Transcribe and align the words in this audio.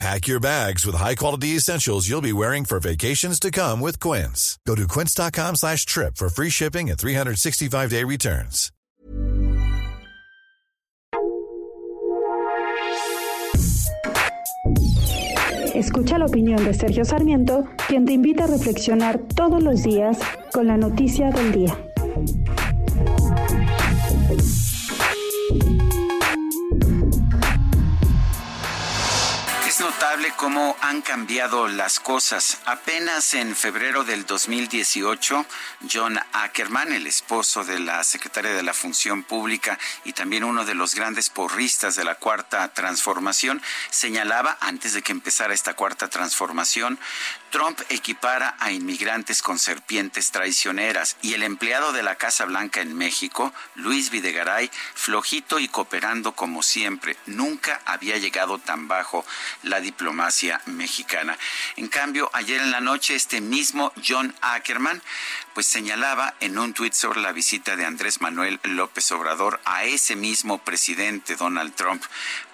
Pack 0.00 0.26
your 0.26 0.40
bags 0.40 0.84
with 0.84 0.96
high-quality 0.96 1.56
essentials 1.56 2.08
you'll 2.08 2.20
be 2.20 2.32
wearing 2.32 2.64
for 2.64 2.80
vacations 2.80 3.38
to 3.40 3.50
come 3.50 3.80
with 3.80 4.00
Quince. 4.00 4.58
Go 4.66 4.74
to 4.74 4.86
quince.com 4.88 5.56
slash 5.56 5.86
trip 5.86 6.16
for 6.16 6.28
free 6.28 6.50
shipping 6.50 6.90
and 6.90 6.98
365-day 6.98 8.04
returns. 8.04 8.70
Escucha 15.74 16.18
la 16.18 16.26
opinión 16.26 16.64
de 16.64 16.72
Sergio 16.72 17.04
Sarmiento, 17.04 17.64
quien 17.88 18.04
te 18.04 18.12
invita 18.12 18.44
a 18.44 18.46
reflexionar 18.46 19.18
todos 19.34 19.62
los 19.62 19.82
días 19.82 20.18
con 20.52 20.68
la 20.68 20.76
noticia 20.76 21.30
del 21.30 21.52
día. 21.52 21.76
Cómo 30.36 30.76
han 30.80 31.02
cambiado 31.02 31.68
las 31.68 32.00
cosas. 32.00 32.58
Apenas 32.64 33.34
en 33.34 33.54
febrero 33.54 34.04
del 34.04 34.26
2018, 34.26 35.46
John 35.92 36.18
Ackerman, 36.32 36.92
el 36.92 37.06
esposo 37.06 37.64
de 37.64 37.78
la 37.78 38.02
secretaria 38.04 38.52
de 38.52 38.62
la 38.62 38.74
Función 38.74 39.22
Pública 39.22 39.78
y 40.04 40.12
también 40.12 40.44
uno 40.44 40.64
de 40.64 40.74
los 40.74 40.94
grandes 40.94 41.30
porristas 41.30 41.96
de 41.96 42.04
la 42.04 42.16
Cuarta 42.16 42.72
Transformación, 42.72 43.62
señalaba, 43.90 44.56
antes 44.60 44.92
de 44.92 45.02
que 45.02 45.12
empezara 45.12 45.54
esta 45.54 45.74
Cuarta 45.74 46.08
Transformación, 46.08 46.98
Trump 47.54 47.78
equipara 47.88 48.56
a 48.58 48.72
inmigrantes 48.72 49.40
con 49.40 49.60
serpientes 49.60 50.32
traicioneras 50.32 51.16
y 51.22 51.34
el 51.34 51.44
empleado 51.44 51.92
de 51.92 52.02
la 52.02 52.16
Casa 52.16 52.46
Blanca 52.46 52.80
en 52.80 52.96
México, 52.96 53.52
Luis 53.76 54.10
Videgaray, 54.10 54.68
flojito 54.94 55.60
y 55.60 55.68
cooperando 55.68 56.32
como 56.32 56.64
siempre, 56.64 57.16
nunca 57.26 57.80
había 57.84 58.18
llegado 58.18 58.58
tan 58.58 58.88
bajo 58.88 59.24
la 59.62 59.80
diplomacia 59.80 60.62
mexicana. 60.66 61.38
En 61.76 61.86
cambio, 61.86 62.28
ayer 62.32 62.60
en 62.60 62.72
la 62.72 62.80
noche 62.80 63.14
este 63.14 63.40
mismo 63.40 63.92
John 64.04 64.34
Ackerman 64.40 65.00
pues 65.54 65.66
señalaba 65.66 66.34
en 66.40 66.58
un 66.58 66.74
tuit 66.74 66.92
sobre 66.92 67.20
la 67.20 67.30
visita 67.30 67.76
de 67.76 67.84
Andrés 67.84 68.20
Manuel 68.20 68.58
López 68.64 69.10
Obrador 69.12 69.60
a 69.64 69.84
ese 69.84 70.16
mismo 70.16 70.58
presidente 70.58 71.36
Donald 71.36 71.74
Trump, 71.74 72.02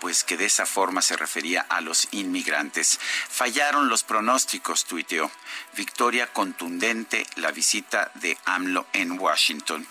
pues 0.00 0.22
que 0.22 0.36
de 0.36 0.44
esa 0.44 0.66
forma 0.66 1.00
se 1.00 1.16
refería 1.16 1.62
a 1.62 1.80
los 1.80 2.08
inmigrantes. 2.12 3.00
Fallaron 3.28 3.88
los 3.88 4.04
pronósticos, 4.04 4.84
tuiteó. 4.84 5.30
Victoria 5.76 6.26
contundente 6.26 7.26
la 7.36 7.50
visita 7.50 8.10
de 8.14 8.36
AMLO 8.44 8.86
en 8.92 9.18
Washington. 9.18 9.86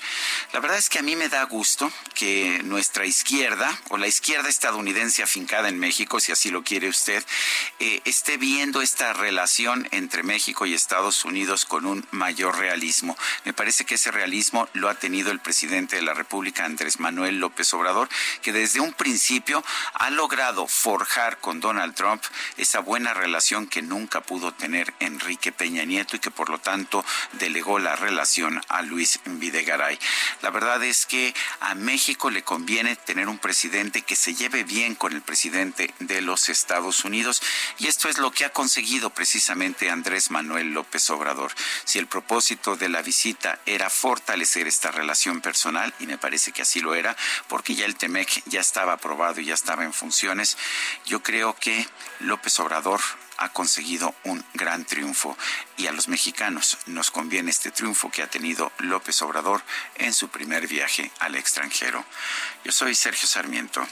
La 0.53 0.59
verdad 0.59 0.77
es 0.77 0.89
que 0.89 0.99
a 0.99 1.03
mí 1.03 1.15
me 1.15 1.29
da 1.29 1.43
gusto 1.43 1.91
que 2.13 2.61
nuestra 2.63 3.05
izquierda, 3.05 3.79
o 3.89 3.97
la 3.97 4.07
izquierda 4.07 4.49
estadounidense 4.49 5.23
afincada 5.23 5.69
en 5.69 5.79
México, 5.79 6.19
si 6.19 6.31
así 6.31 6.49
lo 6.49 6.63
quiere 6.63 6.89
usted, 6.89 7.23
eh, 7.79 8.01
esté 8.05 8.37
viendo 8.37 8.81
esta 8.81 9.13
relación 9.13 9.87
entre 9.91 10.23
México 10.23 10.65
y 10.65 10.73
Estados 10.73 11.25
Unidos 11.25 11.65
con 11.65 11.85
un 11.85 12.05
mayor 12.11 12.57
realismo. 12.57 13.17
Me 13.45 13.53
parece 13.53 13.85
que 13.85 13.95
ese 13.95 14.11
realismo 14.11 14.67
lo 14.73 14.89
ha 14.89 14.95
tenido 14.95 15.31
el 15.31 15.39
presidente 15.39 15.95
de 15.95 16.01
la 16.01 16.13
República, 16.13 16.65
Andrés 16.65 16.99
Manuel 16.99 17.39
López 17.39 17.73
Obrador, 17.73 18.09
que 18.41 18.51
desde 18.51 18.79
un 18.79 18.93
principio 18.93 19.63
ha 19.93 20.09
logrado 20.09 20.67
forjar 20.67 21.39
con 21.39 21.59
Donald 21.59 21.95
Trump 21.95 22.23
esa 22.57 22.79
buena 22.79 23.13
relación 23.13 23.67
que 23.67 23.81
nunca 23.81 24.21
pudo 24.21 24.53
tener 24.53 24.93
Enrique 24.99 25.52
Peña 25.59 25.83
Nieto 25.83 26.15
y 26.15 26.20
que 26.20 26.31
por 26.31 26.49
lo 26.49 26.58
tanto 26.58 27.03
delegó 27.33 27.80
la 27.80 27.97
relación 27.97 28.61
a 28.70 28.81
Luis 28.81 29.20
Videgaray. 29.25 29.99
La 30.42 30.52
verdad 30.52 30.81
es 30.86 31.05
que 31.05 31.36
a 31.59 31.75
México 31.75 32.30
le 32.30 32.43
conviene 32.43 32.95
tener 32.95 33.27
un 33.27 33.37
presidente 33.37 34.02
que 34.02 34.15
se 34.15 34.33
lleve 34.33 34.64
bien 34.64 34.95
con 34.95 35.11
el 35.11 35.21
presidente 35.21 35.93
de 35.99 36.21
los 36.21 36.47
Estados 36.47 37.03
Unidos 37.03 37.42
y 37.77 37.87
esto 37.87 38.08
es 38.08 38.20
lo 38.20 38.31
que 38.31 38.45
ha 38.45 38.53
conseguido 38.53 39.09
precisamente 39.09 39.89
Andrés 39.89 40.31
Manuel 40.31 40.71
López 40.71 41.09
Obrador. 41.09 41.52
Si 41.83 41.99
el 41.99 42.08
propósito 42.08 42.77
de 42.77 42.87
la 42.87 43.02
visita 43.02 43.59
era 43.65 43.89
fortalecer 43.89 44.65
esta 44.65 44.91
relación 44.91 45.41
personal 45.41 45.93
y 45.99 46.08
me 46.08 46.17
parece 46.17 46.53
que 46.53 46.61
así 46.61 46.80
lo 46.80 46.95
era 46.95 47.17
porque 47.49 47.76
ya 47.76 47.86
el 47.86 47.97
TEMEC 47.97 48.43
ya 48.45 48.61
estaba 48.61 48.93
aprobado 48.93 49.41
y 49.41 49.45
ya 49.45 49.55
estaba 49.55 49.83
en 49.83 49.91
funciones. 49.91 50.58
Yo 51.05 51.21
creo 51.21 51.53
que 51.53 51.86
López 52.20 52.58
Obrador 52.61 53.02
ha 53.39 53.50
conseguido 53.50 54.14
un 54.26 54.44
gran 54.54 54.86
triunfo 54.86 55.38
y 55.77 55.88
a 55.88 55.92
los 55.92 56.08
mexicanos 56.10 56.77
nos 56.88 57.10
conviene 57.10 57.52
este 57.52 57.72
triunfo 57.72 58.11
que 58.11 58.22
ha 58.22 58.30
tenido 58.30 58.72
López 58.80 59.22
Obrador 59.22 59.64
en 59.95 60.14
su 60.14 60.27
primer 60.27 60.67
viaje 60.67 61.11
al 61.20 61.36
extranjero. 61.36 62.05
Yo 62.66 62.72
soy 62.72 62.95
Sergio 62.95 63.27
Sarmiento 63.27 63.86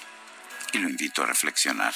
y 0.73 0.79
lo 0.79 0.89
invito 0.89 1.23
a 1.23 1.27
reflexionar. 1.27 1.95